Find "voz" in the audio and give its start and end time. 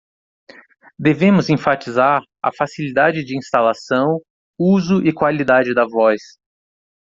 5.85-6.21